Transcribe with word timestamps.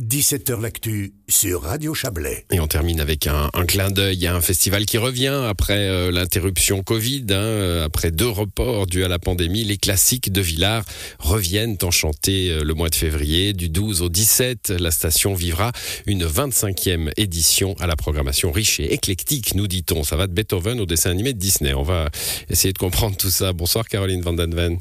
17h 0.00 0.60
L'actu 0.60 1.12
sur 1.26 1.62
Radio 1.62 1.92
Chablais. 1.92 2.46
Et 2.52 2.60
on 2.60 2.68
termine 2.68 3.00
avec 3.00 3.26
un, 3.26 3.50
un 3.52 3.66
clin 3.66 3.90
d'œil 3.90 4.28
à 4.28 4.36
un 4.36 4.40
festival 4.40 4.86
qui 4.86 4.96
revient 4.96 5.42
après 5.48 5.88
euh, 5.88 6.12
l'interruption 6.12 6.84
Covid, 6.84 7.26
hein, 7.30 7.34
euh, 7.34 7.84
après 7.84 8.12
deux 8.12 8.28
reports 8.28 8.86
dus 8.86 9.02
à 9.02 9.08
la 9.08 9.18
pandémie. 9.18 9.64
Les 9.64 9.76
classiques 9.76 10.30
de 10.30 10.40
Villars 10.40 10.84
reviennent 11.18 11.76
enchanter 11.82 12.50
euh, 12.50 12.62
le 12.62 12.74
mois 12.74 12.90
de 12.90 12.94
février. 12.94 13.54
Du 13.54 13.68
12 13.68 14.02
au 14.02 14.08
17, 14.08 14.70
la 14.78 14.92
station 14.92 15.34
vivra 15.34 15.72
une 16.06 16.24
25e 16.24 17.10
édition 17.16 17.74
à 17.80 17.88
la 17.88 17.96
programmation 17.96 18.52
riche 18.52 18.78
et 18.78 18.94
éclectique, 18.94 19.56
nous 19.56 19.66
dit-on. 19.66 20.04
Ça 20.04 20.14
va 20.14 20.28
de 20.28 20.32
Beethoven 20.32 20.78
au 20.78 20.86
dessin 20.86 21.10
animé 21.10 21.32
de 21.32 21.38
Disney. 21.40 21.74
On 21.74 21.82
va 21.82 22.08
essayer 22.48 22.72
de 22.72 22.78
comprendre 22.78 23.16
tout 23.16 23.30
ça. 23.30 23.52
Bonsoir 23.52 23.88
Caroline 23.88 24.22
Van 24.22 24.32
Den 24.32 24.54
Ven. 24.54 24.78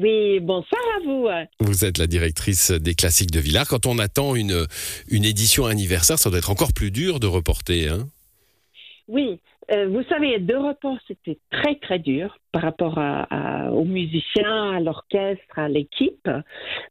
Oui, 0.00 0.40
bonsoir 0.40 0.80
à 0.96 1.04
vous. 1.04 1.28
Vous 1.60 1.84
êtes 1.84 1.98
la 1.98 2.06
directrice 2.06 2.70
des 2.70 2.94
classiques 2.94 3.32
de 3.32 3.38
Villars. 3.38 3.68
Quand 3.68 3.84
on 3.84 3.98
attend 3.98 4.34
une, 4.34 4.64
une 5.10 5.26
édition 5.26 5.66
anniversaire, 5.66 6.18
ça 6.18 6.30
doit 6.30 6.38
être 6.38 6.50
encore 6.50 6.72
plus 6.74 6.90
dur 6.90 7.20
de 7.20 7.26
reporter. 7.26 7.88
Hein 7.88 8.06
oui, 9.08 9.40
euh, 9.70 9.88
vous 9.88 10.02
savez, 10.04 10.38
deux 10.38 10.56
reports, 10.56 10.96
c'était 11.06 11.38
très, 11.50 11.74
très 11.74 11.98
dur 11.98 12.38
par 12.50 12.62
rapport 12.62 12.96
à, 12.96 13.70
aux 13.72 13.84
musiciens, 13.84 14.72
à 14.72 14.80
l'orchestre, 14.80 15.58
à 15.58 15.68
l'équipe. 15.68 16.30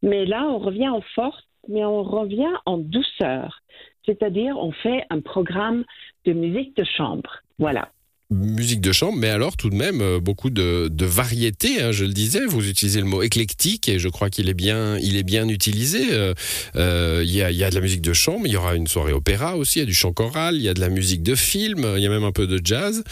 Mais 0.03 0.25
là, 0.25 0.45
on 0.45 0.59
revient 0.59 0.89
en 0.89 1.01
force, 1.15 1.43
mais 1.67 1.83
on 1.85 2.03
revient 2.03 2.53
en 2.67 2.77
douceur. 2.77 3.63
C'est-à-dire, 4.05 4.55
on 4.55 4.71
fait 4.71 5.03
un 5.09 5.19
programme 5.19 5.83
de 6.25 6.33
musique 6.33 6.77
de 6.77 6.83
chambre. 6.83 7.39
Voilà 7.57 7.89
musique 8.31 8.81
de 8.81 8.91
chambre, 8.91 9.17
mais 9.17 9.29
alors 9.29 9.57
tout 9.57 9.69
de 9.69 9.75
même 9.75 10.01
euh, 10.01 10.19
beaucoup 10.19 10.49
de, 10.49 10.89
variétés. 11.03 11.81
Hein, 11.81 11.91
je 11.91 12.05
le 12.05 12.13
disais, 12.13 12.45
vous 12.45 12.69
utilisez 12.69 12.99
le 12.99 13.07
mot 13.07 13.23
éclectique 13.23 13.89
et 13.89 13.97
je 13.97 14.07
crois 14.07 14.29
qu'il 14.29 14.49
est 14.49 14.53
bien, 14.53 14.97
il 14.99 15.17
est 15.17 15.23
bien 15.23 15.47
utilisé. 15.47 16.13
Euh, 16.13 16.33
euh, 16.75 17.23
il 17.23 17.35
y, 17.35 17.41
a, 17.41 17.69
de 17.69 17.75
la 17.75 17.81
musique 17.81 18.01
de 18.01 18.13
chambre, 18.13 18.41
il 18.45 18.51
y 18.51 18.57
aura 18.57 18.75
une 18.75 18.87
soirée 18.87 19.13
opéra 19.13 19.57
aussi, 19.57 19.79
il 19.79 19.81
y 19.81 19.83
a 19.83 19.87
du 19.87 19.93
chant 19.93 20.13
choral, 20.13 20.55
il 20.55 20.61
y 20.61 20.69
a 20.69 20.73
de 20.73 20.79
la 20.79 20.89
musique 20.89 21.23
de 21.23 21.35
film, 21.35 21.85
il 21.97 22.03
y 22.03 22.05
a 22.05 22.09
même 22.09 22.23
un 22.23 22.31
peu 22.31 22.45
de 22.45 22.59
jazz. 22.63 23.03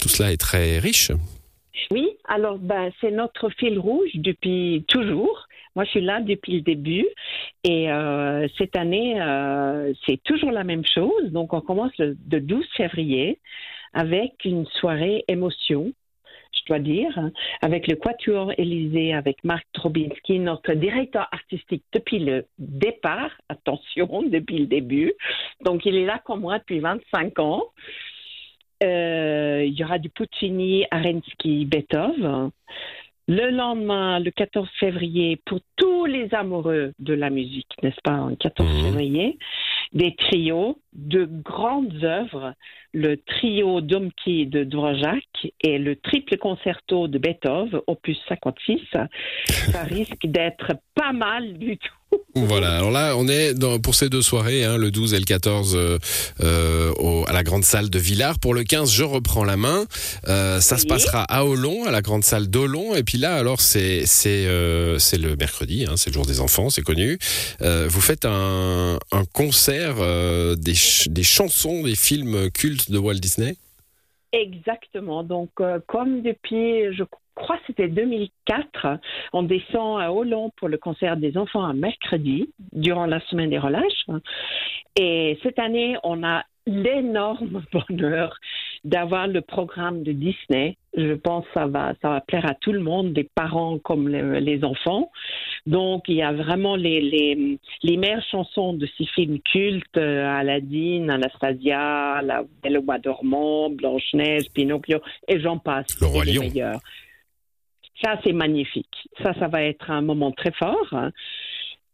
Tout 0.00 0.08
cela 0.08 0.32
est 0.32 0.38
très 0.38 0.78
riche. 0.78 1.12
Oui, 1.90 2.08
alors 2.26 2.58
ben, 2.58 2.90
c'est 3.00 3.10
notre 3.10 3.50
fil 3.50 3.78
rouge 3.78 4.10
depuis 4.14 4.84
toujours. 4.88 5.46
Moi, 5.76 5.84
je 5.84 5.90
suis 5.90 6.00
là 6.00 6.20
depuis 6.20 6.54
le 6.54 6.60
début 6.60 7.04
et 7.64 7.88
cette 8.56 8.76
année, 8.76 9.16
c'est 10.06 10.22
toujours 10.22 10.52
la 10.52 10.62
même 10.62 10.84
chose. 10.86 11.32
Donc, 11.32 11.52
on 11.52 11.60
commence 11.60 11.90
le 11.98 12.14
12 12.14 12.64
février 12.76 13.40
avec 13.94 14.44
une 14.44 14.66
soirée 14.66 15.24
émotion, 15.28 15.92
je 16.52 16.60
dois 16.66 16.78
dire, 16.78 17.30
avec 17.62 17.86
le 17.86 17.96
Quatuor 17.96 18.52
Élysée, 18.58 19.12
avec 19.12 19.42
Marc 19.44 19.66
Trobinski, 19.72 20.38
notre 20.38 20.72
directeur 20.74 21.28
artistique 21.32 21.84
depuis 21.92 22.18
le 22.18 22.46
départ, 22.58 23.30
attention, 23.48 24.22
depuis 24.22 24.58
le 24.58 24.66
début. 24.66 25.12
Donc, 25.64 25.86
il 25.86 25.96
est 25.96 26.06
là 26.06 26.20
comme 26.24 26.40
moi 26.40 26.58
depuis 26.58 26.80
25 26.80 27.38
ans. 27.38 27.64
Euh, 28.82 29.64
il 29.64 29.72
y 29.74 29.84
aura 29.84 29.98
du 29.98 30.10
Puccini, 30.10 30.84
Arensky, 30.90 31.64
Beethoven. 31.64 32.50
Le 33.26 33.50
lendemain, 33.50 34.20
le 34.20 34.30
14 34.30 34.68
février, 34.78 35.40
pour 35.46 35.58
tous 35.76 36.04
les 36.04 36.34
amoureux 36.34 36.92
de 36.98 37.14
la 37.14 37.30
musique, 37.30 37.70
n'est-ce 37.82 38.00
pas, 38.02 38.26
le 38.28 38.36
14 38.36 38.68
mmh. 38.68 38.84
février, 38.84 39.38
des 39.94 40.14
trios 40.16 40.78
de 40.92 41.24
grandes 41.24 42.02
œuvres, 42.02 42.54
le 42.92 43.16
trio 43.16 43.80
Domki 43.80 44.46
de 44.46 44.64
Dvorak 44.64 45.52
et 45.62 45.78
le 45.78 45.96
triple 45.96 46.36
concerto 46.36 47.08
de 47.08 47.18
Beethoven, 47.18 47.80
opus 47.86 48.18
56. 48.28 48.80
Ça 49.46 49.82
risque 49.84 50.26
d'être 50.26 50.72
pas 50.94 51.12
mal 51.12 51.54
du 51.58 51.78
tout. 51.78 51.94
Voilà, 52.36 52.76
alors 52.76 52.90
là, 52.90 53.14
on 53.16 53.28
est 53.28 53.54
dans, 53.54 53.78
pour 53.78 53.94
ces 53.94 54.08
deux 54.08 54.22
soirées, 54.22 54.64
hein, 54.64 54.76
le 54.76 54.90
12 54.90 55.14
et 55.14 55.18
le 55.18 55.24
14 55.24 55.74
euh, 55.76 55.98
euh, 56.42 56.92
au, 56.98 57.24
à 57.28 57.32
la 57.32 57.44
grande 57.44 57.64
salle 57.64 57.90
de 57.90 57.98
Villars. 57.98 58.40
Pour 58.40 58.54
le 58.54 58.64
15, 58.64 58.90
je 58.90 59.04
reprends 59.04 59.44
la 59.44 59.56
main. 59.56 59.86
Euh, 60.26 60.60
ça 60.60 60.74
oui. 60.74 60.80
se 60.80 60.86
passera 60.86 61.22
à 61.22 61.44
Olon, 61.44 61.84
à 61.86 61.92
la 61.92 62.02
grande 62.02 62.24
salle 62.24 62.48
d'Olon. 62.48 62.96
Et 62.96 63.04
puis 63.04 63.18
là, 63.18 63.36
alors, 63.36 63.60
c'est 63.60 64.02
c'est 64.06 64.46
euh, 64.46 64.98
c'est 64.98 65.18
le 65.18 65.36
mercredi, 65.36 65.86
hein, 65.88 65.94
c'est 65.96 66.10
le 66.10 66.14
jour 66.14 66.26
des 66.26 66.40
enfants, 66.40 66.70
c'est 66.70 66.82
connu. 66.82 67.18
Euh, 67.62 67.86
vous 67.88 68.00
faites 68.00 68.24
un, 68.24 68.98
un 69.12 69.24
concert 69.32 69.96
euh, 70.00 70.56
des, 70.56 70.74
ch 70.74 71.08
des 71.08 71.22
chansons 71.22 71.82
des 71.84 71.94
films 71.94 72.50
cultes 72.50 72.90
de 72.90 72.98
Walt 72.98 73.14
Disney? 73.14 73.56
Exactement. 74.34 75.22
Donc, 75.22 75.50
euh, 75.60 75.78
comme 75.86 76.22
depuis, 76.22 76.92
je 76.92 77.04
crois 77.36 77.56
que 77.58 77.62
c'était 77.68 77.88
2004, 77.88 78.98
on 79.32 79.44
descend 79.44 80.00
à 80.00 80.12
Hollande 80.12 80.50
pour 80.56 80.68
le 80.68 80.76
concert 80.76 81.16
des 81.16 81.36
enfants 81.36 81.64
un 81.64 81.72
mercredi, 81.72 82.50
durant 82.72 83.06
la 83.06 83.20
semaine 83.28 83.50
des 83.50 83.58
relâches. 83.58 84.06
Et 84.96 85.38
cette 85.42 85.58
année, 85.60 85.96
on 86.02 86.24
a 86.24 86.42
l'énorme 86.66 87.62
bonheur 87.72 88.36
d'avoir 88.84 89.28
le 89.28 89.40
programme 89.40 90.02
de 90.02 90.12
Disney. 90.12 90.76
Je 90.96 91.14
pense 91.14 91.44
que 91.46 91.52
ça 91.54 91.66
va, 91.66 91.94
ça 92.02 92.10
va 92.10 92.20
plaire 92.20 92.46
à 92.46 92.54
tout 92.54 92.72
le 92.72 92.80
monde, 92.80 93.12
des 93.12 93.28
parents 93.34 93.78
comme 93.78 94.08
les, 94.08 94.40
les 94.40 94.64
enfants. 94.64 95.10
Donc, 95.66 96.04
il 96.08 96.16
y 96.16 96.22
a 96.22 96.32
vraiment 96.32 96.76
les, 96.76 97.00
les, 97.00 97.58
les 97.82 97.96
meilleures 97.96 98.26
chansons 98.30 98.74
de 98.74 98.86
ces 98.98 99.06
films 99.14 99.38
cultes, 99.40 99.96
euh, 99.96 100.26
Aladdin, 100.26 101.08
Anastasia, 101.08 102.20
La 102.22 102.44
Belle 102.62 102.78
au 102.78 102.82
bois 102.82 102.98
dormant, 102.98 103.70
Blanche-Neige, 103.70 104.50
Pinocchio, 104.52 105.00
et 105.26 105.40
j'en 105.40 105.58
passe. 105.58 105.86
Le 106.00 106.06
Roi 106.06 106.24
les 106.26 106.34
Lion. 106.34 106.42
meilleurs. 106.42 106.80
Ça, 108.02 108.20
c'est 108.24 108.32
magnifique. 108.34 108.94
Ça, 109.22 109.32
ça 109.38 109.48
va 109.48 109.62
être 109.62 109.90
un 109.90 110.02
moment 110.02 110.32
très 110.32 110.52
fort. 110.52 110.94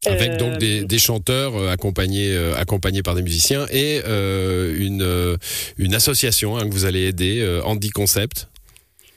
Avec 0.07 0.31
Euh, 0.31 0.37
donc 0.39 0.59
des, 0.59 0.85
des 0.85 0.99
chanteurs 0.99 1.55
euh, 1.55 1.71
accompagnés, 1.71 2.33
euh, 2.35 2.55
accompagnés 2.57 3.03
par 3.03 3.15
des 3.15 3.23
musiciens 3.23 3.67
et 3.71 4.01
euh, 4.07 4.75
une, 4.79 5.03
euh, 5.03 5.37
une 5.77 5.95
association 5.95 6.57
hein, 6.57 6.67
que 6.67 6.73
vous 6.73 6.87
allez 6.87 7.07
aider, 7.07 7.41
euh, 7.43 7.63
Andy 7.65 7.91
Concept. 7.91 8.49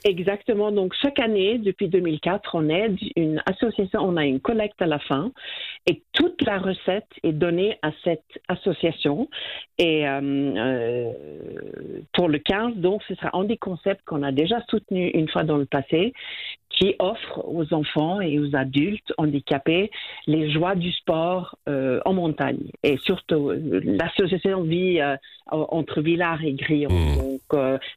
Exactement. 0.06 0.70
Donc, 0.70 0.92
chaque 1.00 1.18
année, 1.18 1.56
depuis 1.56 1.88
2004, 1.88 2.54
on 2.54 2.68
aide 2.68 2.98
une 3.16 3.42
association, 3.46 4.00
on 4.02 4.18
a 4.18 4.26
une 4.26 4.38
collecte 4.38 4.80
à 4.82 4.86
la 4.86 4.98
fin 4.98 5.32
et 5.86 6.02
toute 6.12 6.42
la 6.42 6.58
recette 6.58 7.08
est 7.22 7.32
donnée 7.32 7.78
à 7.80 7.90
cette 8.04 8.22
association. 8.48 9.30
Et 9.78 10.06
euh, 10.06 10.20
euh, 10.20 11.12
pour 12.12 12.28
le 12.28 12.38
15, 12.38 12.76
donc, 12.76 13.02
ce 13.08 13.14
sera 13.14 13.30
Andy 13.32 13.56
Concept 13.56 14.02
qu'on 14.04 14.22
a 14.22 14.30
déjà 14.30 14.62
soutenu 14.68 15.08
une 15.08 15.28
fois 15.30 15.42
dans 15.42 15.56
le 15.56 15.64
passé, 15.64 16.12
qui 16.68 16.96
offre 16.98 17.42
aux 17.48 17.72
enfants 17.72 18.20
et 18.20 18.38
aux 18.38 18.54
adultes 18.54 19.14
handicapés 19.16 19.90
les 20.26 20.50
joies 20.50 20.74
du 20.74 20.92
sport 20.92 21.56
euh, 21.66 22.00
en 22.04 22.12
montagne. 22.12 22.70
Et 22.82 22.98
surtout, 22.98 23.52
l'association 23.54 24.64
vit 24.64 25.00
entre 25.50 26.02
Villars 26.02 26.44
et 26.44 26.52
Grillon. 26.52 26.90
Mmh. 26.90 27.16
Donc, 27.16 27.40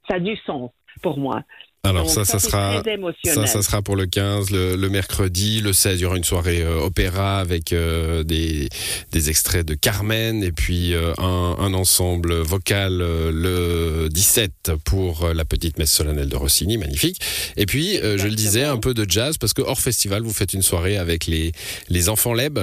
ça 0.08 0.16
a 0.16 0.20
du 0.20 0.38
sens 0.38 0.72
pour 1.02 1.18
moi. 1.18 1.44
Alors 1.88 2.04
Donc, 2.04 2.12
ça, 2.12 2.26
ça, 2.26 2.40
sera... 2.40 2.84
Ça, 3.24 3.62
sera 3.62 3.82
pour 3.82 3.96
le 3.96 4.06
15, 4.06 4.52
le, 4.52 4.76
le 4.76 4.90
mercredi, 4.90 5.62
le 5.62 5.72
16, 5.72 6.00
il 6.00 6.04
y 6.04 6.06
aura 6.06 6.18
une 6.18 6.24
soirée 6.24 6.62
euh, 6.62 6.82
opéra 6.82 7.40
avec 7.40 7.72
euh, 7.72 8.24
des, 8.24 8.68
des 9.12 9.30
extraits 9.30 9.66
de 9.66 9.74
Carmen 9.74 10.44
et 10.44 10.52
puis 10.52 10.94
euh, 10.94 11.14
un, 11.18 11.56
un 11.60 11.74
ensemble 11.74 12.34
vocal 12.34 12.98
le 12.98 14.10
17 14.10 14.72
pour 14.86 15.30
la 15.34 15.46
petite 15.46 15.78
messe 15.80 15.94
solennelle 15.94 16.30
de 16.30 16.36
Rossini, 16.36 16.78
magnifique. 16.78 17.22
Et 17.56 17.66
puis, 17.66 17.96
je 17.96 18.28
le 18.28 18.36
disais, 18.36 18.64
un 18.64 18.78
peu 18.78 18.94
de 18.94 19.10
jazz 19.10 19.38
parce 19.38 19.54
que 19.54 19.62
hors 19.62 19.80
festival, 19.80 20.24
vous 20.24 20.34
faites 20.34 20.54
une 20.54 20.62
soirée 20.62 20.98
avec 20.98 21.26
les, 21.26 21.52
les 21.90 22.10
enfants 22.10 22.34
Leb. 22.34 22.60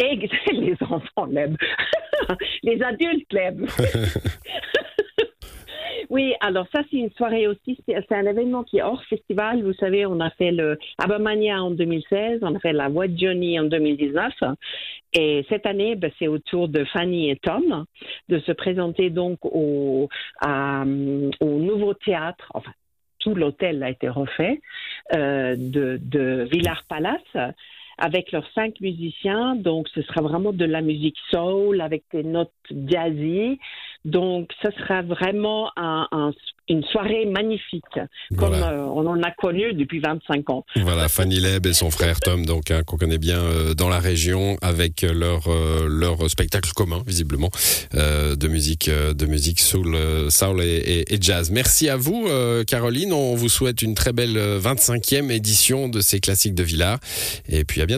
Et 0.00 0.16
les 0.52 0.76
enfants 0.80 1.26
l'aiment. 1.26 1.56
les 2.62 2.82
adultes 2.82 3.32
l'aiment. 3.32 3.66
Oui, 6.10 6.34
alors 6.40 6.66
ça 6.74 6.82
c'est 6.90 6.96
une 6.96 7.10
soirée 7.12 7.46
aussi, 7.46 7.78
c'est 7.86 8.12
un 8.12 8.26
événement 8.26 8.64
qui 8.64 8.78
est 8.78 8.82
hors 8.82 9.02
festival. 9.04 9.62
Vous 9.62 9.72
savez, 9.74 10.06
on 10.06 10.18
a 10.18 10.30
fait 10.30 10.50
le 10.50 10.76
Abamania 10.98 11.62
en 11.62 11.70
2016, 11.70 12.40
on 12.42 12.56
a 12.56 12.58
fait 12.58 12.72
la 12.72 12.88
Voix 12.88 13.06
de 13.06 13.16
Johnny 13.16 13.60
en 13.60 13.64
2019. 13.64 14.32
Et 15.12 15.46
cette 15.48 15.66
année, 15.66 15.94
ben, 15.94 16.10
c'est 16.18 16.26
au 16.26 16.38
tour 16.38 16.68
de 16.68 16.84
Fanny 16.84 17.30
et 17.30 17.36
Tom 17.36 17.84
de 18.28 18.40
se 18.40 18.50
présenter 18.50 19.10
donc 19.10 19.38
au 19.44 20.08
nouveau 21.40 21.94
théâtre, 21.94 22.50
enfin 22.54 22.72
tout 23.20 23.34
l'hôtel 23.34 23.82
a 23.82 23.90
été 23.90 24.08
refait, 24.08 24.60
euh, 25.14 25.54
de, 25.56 26.00
de 26.02 26.48
Villars 26.50 26.82
Palace 26.88 27.54
avec 28.00 28.32
leurs 28.32 28.46
cinq 28.54 28.80
musiciens. 28.80 29.54
Donc, 29.56 29.86
ce 29.94 30.02
sera 30.02 30.20
vraiment 30.22 30.52
de 30.52 30.64
la 30.64 30.80
musique 30.80 31.16
soul 31.30 31.80
avec 31.80 32.02
des 32.12 32.22
notes 32.24 32.50
jazzy. 32.88 33.58
Donc, 34.04 34.50
ce 34.62 34.70
sera 34.78 35.02
vraiment 35.02 35.70
un, 35.76 36.06
un, 36.10 36.30
une 36.70 36.82
soirée 36.84 37.26
magnifique, 37.26 37.82
comme 38.38 38.54
Voilà. 38.54 38.70
euh, 38.72 38.84
on 38.94 39.04
en 39.06 39.20
a 39.22 39.30
connu 39.32 39.74
depuis 39.74 39.98
25 39.98 40.48
ans. 40.50 40.64
Voilà, 40.76 41.08
Fanny 41.08 41.38
Leb 41.40 41.66
et 41.66 41.72
son 41.74 41.90
frère 41.90 42.18
Tom, 42.20 42.46
donc 42.46 42.70
hein, 42.70 42.82
qu'on 42.86 42.96
connaît 42.96 43.18
bien 43.18 43.38
euh, 43.40 43.74
dans 43.74 43.88
la 43.90 43.98
région, 43.98 44.56
avec 44.62 45.02
leur 45.02 45.48
euh, 45.48 45.86
leur 45.88 46.30
spectacle 46.30 46.70
commun, 46.74 47.02
visiblement, 47.06 47.50
de 47.92 48.48
musique 48.48 48.88
de 48.88 49.26
musique 49.26 49.60
soul, 49.60 49.94
soul 50.30 50.62
et, 50.62 50.76
et- 50.76 51.14
et 51.14 51.18
jazz. 51.20 51.50
Merci 51.50 51.88
à 51.90 51.96
vous, 51.96 52.26
Caroline. 52.66 53.12
On 53.12 53.34
vous 53.34 53.48
souhaite 53.50 53.82
une 53.82 53.94
très 53.94 54.12
belle 54.12 54.36
euh, 54.38 54.58
25e 54.60 55.30
édition 55.30 55.88
de 55.88 56.00
ces 56.00 56.20
classiques 56.20 56.54
de 56.54 56.62
Villars. 56.62 57.00
Et 57.48 57.64
puis 57.64 57.82
à 57.82 57.86
bientôt. 57.86 57.89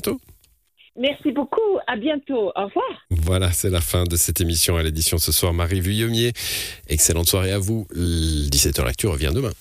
Merci 0.97 1.33
beaucoup. 1.33 1.61
À 1.87 1.97
bientôt. 1.97 2.53
Au 2.55 2.67
revoir. 2.67 3.06
Voilà, 3.11 3.50
c'est 3.53 3.71
la 3.71 3.81
fin 3.81 4.05
de 4.05 4.17
cette 4.17 4.41
émission 4.41 4.77
à 4.77 4.83
l'édition 4.83 5.19
ce 5.19 5.33
soir. 5.33 5.55
Marie 5.55 5.81
Vuillemier. 5.81 6.33
Excellente 6.89 7.29
soirée 7.29 7.53
à 7.53 7.59
vous. 7.59 7.87
Le 7.91 8.49
17h 8.49 8.85
L'actu 8.85 9.06
revient 9.06 9.31
demain. 9.35 9.53